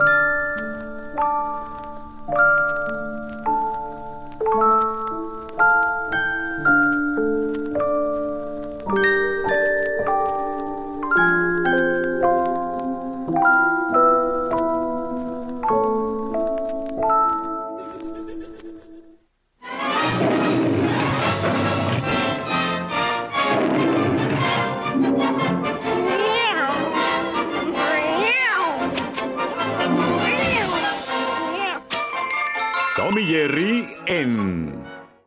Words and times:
Bye. 0.00 0.39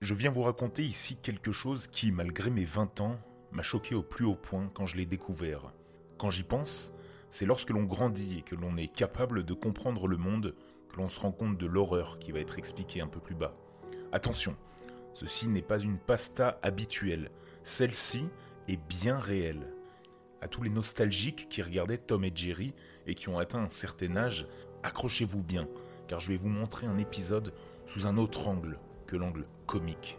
Je 0.00 0.14
viens 0.14 0.30
vous 0.30 0.42
raconter 0.42 0.84
ici 0.84 1.16
quelque 1.20 1.50
chose 1.50 1.88
qui, 1.88 2.12
malgré 2.12 2.48
mes 2.48 2.64
20 2.64 3.00
ans, 3.00 3.18
m'a 3.50 3.64
choqué 3.64 3.96
au 3.96 4.02
plus 4.04 4.24
haut 4.24 4.36
point 4.36 4.70
quand 4.72 4.86
je 4.86 4.96
l'ai 4.96 5.06
découvert. 5.06 5.72
Quand 6.16 6.30
j'y 6.30 6.44
pense, 6.44 6.92
c'est 7.30 7.46
lorsque 7.46 7.70
l'on 7.70 7.82
grandit 7.82 8.38
et 8.38 8.42
que 8.42 8.54
l'on 8.54 8.76
est 8.76 8.94
capable 8.94 9.44
de 9.44 9.54
comprendre 9.54 10.06
le 10.06 10.16
monde 10.16 10.54
que 10.88 10.98
l'on 10.98 11.08
se 11.08 11.18
rend 11.18 11.32
compte 11.32 11.58
de 11.58 11.66
l'horreur 11.66 12.20
qui 12.20 12.30
va 12.30 12.38
être 12.38 12.58
expliquée 12.58 13.00
un 13.00 13.08
peu 13.08 13.18
plus 13.18 13.34
bas. 13.34 13.56
Attention, 14.12 14.56
ceci 15.12 15.48
n'est 15.48 15.60
pas 15.60 15.80
une 15.80 15.98
pasta 15.98 16.60
habituelle, 16.62 17.32
celle-ci 17.64 18.28
est 18.68 18.80
bien 18.88 19.18
réelle. 19.18 19.74
À 20.40 20.46
tous 20.46 20.62
les 20.62 20.70
nostalgiques 20.70 21.48
qui 21.48 21.60
regardaient 21.60 21.98
Tom 21.98 22.22
et 22.22 22.32
Jerry 22.32 22.72
et 23.08 23.16
qui 23.16 23.28
ont 23.30 23.38
atteint 23.38 23.64
un 23.64 23.70
certain 23.70 24.14
âge, 24.16 24.46
accrochez-vous 24.84 25.42
bien, 25.42 25.66
car 26.08 26.20
je 26.20 26.28
vais 26.28 26.36
vous 26.36 26.48
montrer 26.48 26.86
un 26.86 26.98
épisode 26.98 27.52
sous 27.86 28.06
un 28.06 28.16
autre 28.16 28.48
angle 28.48 28.78
que 29.06 29.16
l'angle 29.16 29.46
comique. 29.66 30.18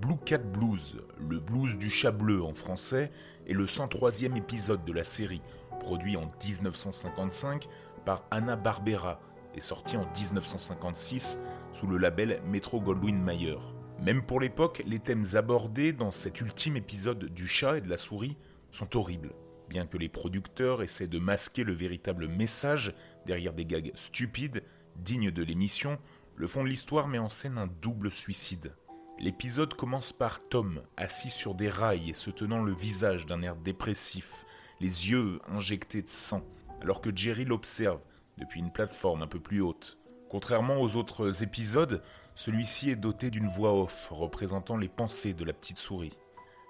Blue 0.00 0.16
Cat 0.24 0.38
Blues, 0.38 1.00
le 1.18 1.38
blues 1.38 1.76
du 1.76 1.90
chat 1.90 2.10
bleu 2.10 2.42
en 2.42 2.54
français, 2.54 3.10
est 3.46 3.52
le 3.52 3.66
103e 3.66 4.36
épisode 4.36 4.84
de 4.84 4.92
la 4.92 5.04
série, 5.04 5.42
produit 5.78 6.16
en 6.16 6.30
1955 6.44 7.68
par 8.04 8.24
Anna 8.30 8.56
Barbera 8.56 9.20
et 9.54 9.60
sorti 9.60 9.96
en 9.96 10.06
1956 10.16 11.40
sous 11.72 11.86
le 11.86 11.98
label 11.98 12.40
Metro 12.46 12.80
Goldwyn 12.80 13.18
Mayer. 13.18 13.58
Même 14.00 14.22
pour 14.22 14.40
l'époque, 14.40 14.82
les 14.86 14.98
thèmes 14.98 15.26
abordés 15.34 15.92
dans 15.92 16.10
cet 16.10 16.40
ultime 16.40 16.76
épisode 16.76 17.26
du 17.26 17.46
chat 17.46 17.78
et 17.78 17.80
de 17.80 17.88
la 17.88 17.98
souris 17.98 18.36
sont 18.70 18.96
horribles. 18.96 19.34
Bien 19.68 19.86
que 19.86 19.98
les 19.98 20.08
producteurs 20.08 20.82
essaient 20.82 21.06
de 21.06 21.18
masquer 21.18 21.64
le 21.64 21.74
véritable 21.74 22.26
message 22.26 22.94
derrière 23.26 23.52
des 23.52 23.66
gags 23.66 23.92
stupides, 23.94 24.62
dignes 25.00 25.30
de 25.30 25.42
l'émission, 25.42 25.98
le 26.36 26.46
fond 26.46 26.62
de 26.62 26.68
l'histoire 26.68 27.08
met 27.08 27.18
en 27.18 27.28
scène 27.28 27.58
un 27.58 27.66
double 27.66 28.10
suicide. 28.10 28.74
L'épisode 29.18 29.74
commence 29.74 30.12
par 30.12 30.38
Tom, 30.48 30.82
assis 30.96 31.30
sur 31.30 31.54
des 31.54 31.68
rails 31.68 32.10
et 32.10 32.14
se 32.14 32.30
tenant 32.30 32.62
le 32.62 32.72
visage 32.72 33.26
d'un 33.26 33.42
air 33.42 33.56
dépressif, 33.56 34.46
les 34.80 35.10
yeux 35.10 35.40
injectés 35.48 36.02
de 36.02 36.08
sang, 36.08 36.42
alors 36.80 37.00
que 37.00 37.14
Jerry 37.14 37.44
l'observe 37.44 38.00
depuis 38.38 38.60
une 38.60 38.72
plateforme 38.72 39.22
un 39.22 39.26
peu 39.26 39.40
plus 39.40 39.60
haute. 39.60 39.98
Contrairement 40.30 40.80
aux 40.80 40.96
autres 40.96 41.42
épisodes, 41.42 42.02
celui-ci 42.34 42.90
est 42.90 42.96
doté 42.96 43.30
d'une 43.30 43.48
voix 43.48 43.78
off 43.78 44.08
représentant 44.10 44.78
les 44.78 44.88
pensées 44.88 45.34
de 45.34 45.44
la 45.44 45.52
petite 45.52 45.76
souris. 45.76 46.16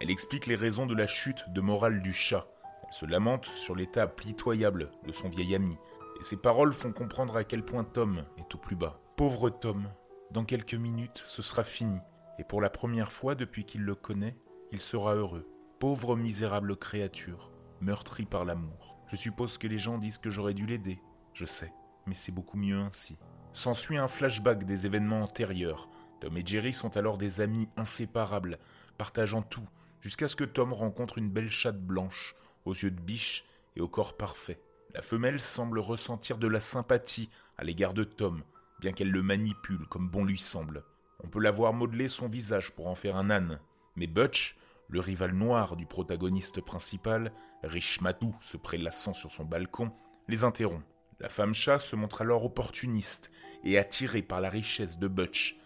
Elle 0.00 0.10
explique 0.10 0.46
les 0.46 0.56
raisons 0.56 0.86
de 0.86 0.96
la 0.96 1.06
chute 1.06 1.44
de 1.50 1.60
morale 1.60 2.02
du 2.02 2.12
chat. 2.12 2.48
Elle 2.84 2.92
se 2.92 3.06
lamente 3.06 3.44
sur 3.44 3.76
l'état 3.76 4.08
pitoyable 4.08 4.90
de 5.06 5.12
son 5.12 5.28
vieil 5.28 5.54
ami, 5.54 5.76
et 6.22 6.24
ses 6.24 6.36
paroles 6.36 6.72
font 6.72 6.92
comprendre 6.92 7.36
à 7.36 7.42
quel 7.42 7.64
point 7.64 7.82
Tom 7.82 8.24
est 8.38 8.54
au 8.54 8.58
plus 8.58 8.76
bas. 8.76 9.00
Pauvre 9.16 9.50
Tom, 9.50 9.88
dans 10.30 10.44
quelques 10.44 10.76
minutes 10.76 11.20
ce 11.26 11.42
sera 11.42 11.64
fini, 11.64 11.98
et 12.38 12.44
pour 12.44 12.60
la 12.60 12.70
première 12.70 13.12
fois 13.12 13.34
depuis 13.34 13.64
qu'il 13.64 13.82
le 13.82 13.96
connaît, 13.96 14.36
il 14.70 14.80
sera 14.80 15.16
heureux. 15.16 15.48
Pauvre 15.80 16.14
misérable 16.14 16.76
créature, 16.76 17.50
meurtrie 17.80 18.24
par 18.24 18.44
l'amour. 18.44 18.96
Je 19.08 19.16
suppose 19.16 19.58
que 19.58 19.66
les 19.66 19.78
gens 19.78 19.98
disent 19.98 20.18
que 20.18 20.30
j'aurais 20.30 20.54
dû 20.54 20.64
l'aider, 20.64 21.00
je 21.34 21.44
sais, 21.44 21.72
mais 22.06 22.14
c'est 22.14 22.30
beaucoup 22.30 22.56
mieux 22.56 22.78
ainsi. 22.78 23.18
S'ensuit 23.52 23.98
un 23.98 24.06
flashback 24.06 24.62
des 24.62 24.86
événements 24.86 25.22
antérieurs. 25.22 25.88
Tom 26.20 26.36
et 26.36 26.46
Jerry 26.46 26.72
sont 26.72 26.96
alors 26.96 27.18
des 27.18 27.40
amis 27.40 27.68
inséparables, 27.76 28.60
partageant 28.96 29.42
tout, 29.42 29.68
jusqu'à 30.00 30.28
ce 30.28 30.36
que 30.36 30.44
Tom 30.44 30.72
rencontre 30.72 31.18
une 31.18 31.30
belle 31.30 31.50
chatte 31.50 31.82
blanche, 31.82 32.36
aux 32.64 32.74
yeux 32.74 32.92
de 32.92 33.00
biche 33.00 33.44
et 33.74 33.80
au 33.80 33.88
corps 33.88 34.16
parfait. 34.16 34.60
La 34.94 35.00
femelle 35.00 35.40
semble 35.40 35.78
ressentir 35.78 36.36
de 36.36 36.46
la 36.46 36.60
sympathie 36.60 37.30
à 37.56 37.64
l'égard 37.64 37.94
de 37.94 38.04
Tom, 38.04 38.42
bien 38.78 38.92
qu'elle 38.92 39.10
le 39.10 39.22
manipule 39.22 39.86
comme 39.88 40.10
bon 40.10 40.24
lui 40.24 40.38
semble. 40.38 40.84
On 41.24 41.28
peut 41.28 41.40
la 41.40 41.50
voir 41.50 41.72
modeler 41.72 42.08
son 42.08 42.28
visage 42.28 42.72
pour 42.72 42.88
en 42.88 42.94
faire 42.94 43.16
un 43.16 43.30
âne. 43.30 43.58
Mais 43.96 44.06
Butch, 44.06 44.54
le 44.88 45.00
rival 45.00 45.32
noir 45.32 45.76
du 45.76 45.86
protagoniste 45.86 46.60
principal, 46.60 47.32
riche 47.62 48.02
matou 48.02 48.36
se 48.42 48.58
prélassant 48.58 49.14
sur 49.14 49.32
son 49.32 49.46
balcon, 49.46 49.92
les 50.28 50.44
interrompt. 50.44 50.84
La 51.20 51.30
femme 51.30 51.54
chat 51.54 51.78
se 51.78 51.96
montre 51.96 52.20
alors 52.20 52.44
opportuniste 52.44 53.30
et 53.64 53.78
attirée 53.78 54.22
par 54.22 54.42
la 54.42 54.50
richesse 54.50 54.98
de 54.98 55.08
Butch, 55.08 55.56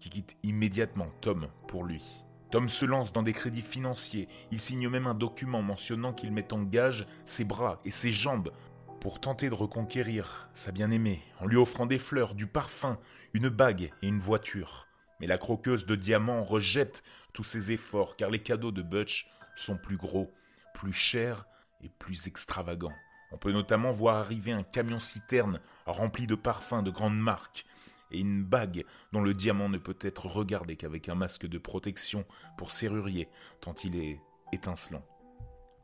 qui 0.00 0.08
quitte 0.08 0.36
immédiatement 0.42 1.08
Tom 1.20 1.48
pour 1.68 1.84
lui. 1.84 2.23
Tom 2.54 2.68
se 2.68 2.86
lance 2.86 3.12
dans 3.12 3.22
des 3.22 3.32
crédits 3.32 3.62
financiers, 3.62 4.28
il 4.52 4.60
signe 4.60 4.88
même 4.88 5.08
un 5.08 5.14
document 5.14 5.60
mentionnant 5.60 6.12
qu'il 6.12 6.30
met 6.30 6.52
en 6.52 6.62
gage 6.62 7.04
ses 7.24 7.44
bras 7.44 7.80
et 7.84 7.90
ses 7.90 8.12
jambes 8.12 8.52
pour 9.00 9.20
tenter 9.20 9.48
de 9.48 9.54
reconquérir 9.54 10.48
sa 10.54 10.70
bien-aimée 10.70 11.20
en 11.40 11.46
lui 11.46 11.56
offrant 11.56 11.84
des 11.84 11.98
fleurs, 11.98 12.36
du 12.36 12.46
parfum, 12.46 13.00
une 13.32 13.48
bague 13.48 13.90
et 14.02 14.06
une 14.06 14.20
voiture. 14.20 14.86
Mais 15.18 15.26
la 15.26 15.36
croqueuse 15.36 15.84
de 15.84 15.96
diamants 15.96 16.44
rejette 16.44 17.02
tous 17.32 17.42
ses 17.42 17.72
efforts 17.72 18.14
car 18.14 18.30
les 18.30 18.38
cadeaux 18.38 18.70
de 18.70 18.82
Butch 18.82 19.28
sont 19.56 19.76
plus 19.76 19.96
gros, 19.96 20.30
plus 20.74 20.92
chers 20.92 21.46
et 21.82 21.88
plus 21.88 22.28
extravagants. 22.28 22.94
On 23.32 23.36
peut 23.36 23.50
notamment 23.50 23.90
voir 23.90 24.14
arriver 24.14 24.52
un 24.52 24.62
camion-citerne 24.62 25.58
rempli 25.86 26.28
de 26.28 26.36
parfums 26.36 26.84
de 26.84 26.92
grandes 26.92 27.18
marques 27.18 27.66
et 28.10 28.20
une 28.20 28.44
bague 28.44 28.84
dont 29.12 29.22
le 29.22 29.34
diamant 29.34 29.68
ne 29.68 29.78
peut 29.78 29.98
être 30.00 30.26
regardé 30.26 30.76
qu'avec 30.76 31.08
un 31.08 31.14
masque 31.14 31.46
de 31.46 31.58
protection 31.58 32.24
pour 32.56 32.70
serrurier 32.70 33.28
tant 33.60 33.74
il 33.84 33.96
est 33.96 34.20
étincelant. 34.52 35.04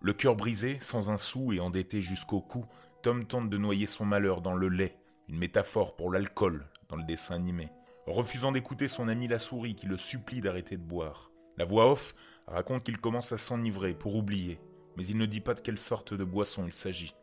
Le 0.01 0.13
cœur 0.13 0.35
brisé, 0.35 0.79
sans 0.81 1.11
un 1.11 1.19
sou 1.19 1.53
et 1.53 1.61
endetté 1.61 2.01
jusqu'au 2.01 2.41
cou, 2.41 2.65
Tom 3.03 3.27
tente 3.27 3.51
de 3.51 3.59
noyer 3.59 3.87
son 3.87 4.05
malheur 4.05 4.41
dans 4.41 4.55
le 4.55 4.69
lait, 4.69 4.97
une 5.29 5.39
métaphore 5.39 5.97
pour 5.97 6.11
l'alcool 6.11 6.67
dans 6.89 6.97
le 6.97 7.05
dessin 7.05 7.35
animé, 7.35 7.69
refusant 8.07 8.53
d'écouter 8.53 8.89
son 8.89 9.09
ami 9.09 9.29
la 9.29 9.39
souris 9.39 9.75
qui 9.75 9.87
le 9.87 9.97
supplie 9.97 10.41
d'arrêter 10.41 10.77
de 10.77 10.83
boire. 10.83 11.31
La 11.57 11.65
voix 11.65 11.91
off 11.91 12.15
raconte 12.47 12.85
qu'il 12.85 12.99
commence 12.99 13.33
à 13.33 13.39
s'enivrer 13.39 13.95
pour 13.95 14.17
oublier, 14.17 14.59
mais 14.97 15.07
il 15.07 15.19
ne 15.19 15.27
dit 15.27 15.41
pas 15.41 15.55
de 15.55 15.61
quelle 15.61 15.79
sorte 15.79 16.15
de 16.15 16.25
boisson 16.25 16.65
il 16.67 16.73
s'agit. 16.73 17.15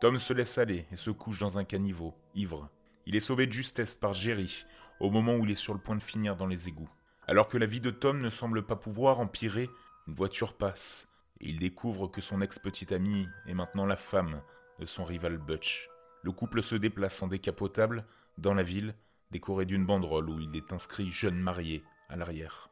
Tom 0.00 0.18
se 0.18 0.32
laisse 0.32 0.58
aller 0.58 0.86
et 0.92 0.96
se 0.96 1.10
couche 1.10 1.38
dans 1.38 1.58
un 1.58 1.64
caniveau, 1.64 2.14
ivre. 2.34 2.68
Il 3.06 3.14
est 3.14 3.20
sauvé 3.20 3.46
de 3.46 3.52
justesse 3.52 3.94
par 3.94 4.14
Jerry, 4.14 4.66
au 4.98 5.10
moment 5.10 5.36
où 5.36 5.44
il 5.44 5.52
est 5.52 5.54
sur 5.54 5.74
le 5.74 5.80
point 5.80 5.94
de 5.94 6.02
finir 6.02 6.36
dans 6.36 6.46
les 6.46 6.68
égouts. 6.68 6.90
Alors 7.28 7.46
que 7.46 7.56
la 7.56 7.66
vie 7.66 7.80
de 7.80 7.90
Tom 7.90 8.20
ne 8.20 8.30
semble 8.30 8.66
pas 8.66 8.74
pouvoir 8.74 9.20
empirer, 9.20 9.70
une 10.08 10.14
voiture 10.14 10.56
passe, 10.56 11.08
et 11.40 11.48
il 11.48 11.58
découvre 11.58 12.08
que 12.08 12.20
son 12.20 12.40
ex-petite 12.40 12.90
amie 12.90 13.28
est 13.46 13.54
maintenant 13.54 13.86
la 13.86 13.96
femme 13.96 14.42
de 14.80 14.86
son 14.86 15.04
rival 15.04 15.38
Butch. 15.38 15.88
Le 16.22 16.32
couple 16.32 16.62
se 16.62 16.74
déplace 16.74 17.22
en 17.22 17.28
décapotable 17.28 18.04
dans 18.38 18.54
la 18.54 18.64
ville, 18.64 18.94
décoré 19.30 19.66
d'une 19.66 19.86
banderole 19.86 20.28
où 20.28 20.40
il 20.40 20.56
est 20.56 20.72
inscrit 20.72 21.10
jeune 21.10 21.38
marié 21.38 21.84
à 22.08 22.16
l'arrière. 22.16 22.70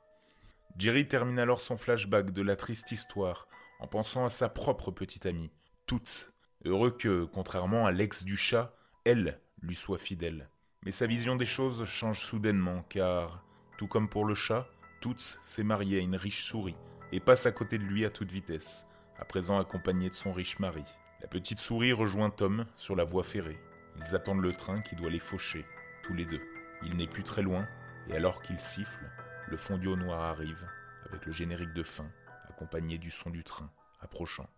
Jerry 0.76 1.06
termine 1.06 1.38
alors 1.38 1.60
son 1.60 1.76
flashback 1.76 2.32
de 2.32 2.42
la 2.42 2.56
triste 2.56 2.90
histoire 2.90 3.46
en 3.78 3.86
pensant 3.86 4.24
à 4.24 4.30
sa 4.30 4.48
propre 4.48 4.90
petite 4.90 5.26
amie, 5.26 5.52
Toots, 5.86 6.32
heureux 6.64 6.90
que, 6.90 7.24
contrairement 7.24 7.86
à 7.86 7.92
l'ex 7.92 8.24
du 8.24 8.36
chat, 8.36 8.74
elle 9.04 9.40
lui 9.64 9.74
soit 9.74 9.98
fidèle. 9.98 10.48
Mais 10.84 10.90
sa 10.90 11.06
vision 11.06 11.36
des 11.36 11.46
choses 11.46 11.84
change 11.84 12.20
soudainement 12.20 12.84
car, 12.88 13.42
tout 13.78 13.86
comme 13.86 14.08
pour 14.08 14.24
le 14.24 14.34
chat, 14.34 14.68
Toots 15.00 15.38
s'est 15.42 15.64
mariée 15.64 15.98
à 15.98 16.02
une 16.02 16.16
riche 16.16 16.44
souris 16.44 16.76
et 17.12 17.20
passe 17.20 17.46
à 17.46 17.52
côté 17.52 17.78
de 17.78 17.84
lui 17.84 18.04
à 18.04 18.10
toute 18.10 18.30
vitesse, 18.30 18.86
à 19.18 19.24
présent 19.24 19.58
accompagnée 19.58 20.10
de 20.10 20.14
son 20.14 20.32
riche 20.32 20.58
mari. 20.58 20.84
La 21.20 21.28
petite 21.28 21.58
souris 21.58 21.92
rejoint 21.92 22.30
Tom 22.30 22.66
sur 22.76 22.96
la 22.96 23.04
voie 23.04 23.24
ferrée. 23.24 23.58
Ils 23.96 24.14
attendent 24.14 24.42
le 24.42 24.52
train 24.52 24.82
qui 24.82 24.96
doit 24.96 25.10
les 25.10 25.18
faucher, 25.18 25.64
tous 26.02 26.14
les 26.14 26.26
deux. 26.26 26.42
Il 26.82 26.96
n'est 26.96 27.06
plus 27.06 27.22
très 27.22 27.42
loin, 27.42 27.66
et 28.08 28.16
alors 28.16 28.42
qu'il 28.42 28.58
siffle, 28.58 29.10
le 29.48 29.56
fondu 29.56 29.88
au 29.88 29.96
noir 29.96 30.20
arrive, 30.20 30.66
avec 31.06 31.24
le 31.24 31.32
générique 31.32 31.72
de 31.72 31.82
fin, 31.82 32.10
accompagné 32.48 32.98
du 32.98 33.10
son 33.10 33.30
du 33.30 33.44
train, 33.44 33.70
approchant. 34.00 34.48